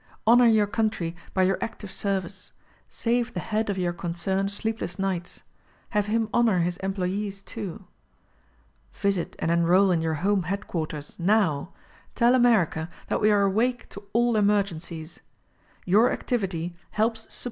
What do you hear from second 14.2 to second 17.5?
emergencies. Your activity helps suppo.